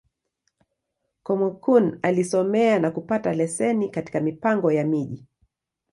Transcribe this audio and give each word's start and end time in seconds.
Kúmókụn 1.25 1.85
alisomea, 2.03 2.79
na 2.79 2.91
kupata 2.91 3.33
leseni 3.33 3.89
katika 3.89 4.19
Mipango 4.21 4.71
ya 4.71 4.83
Miji. 4.85 5.25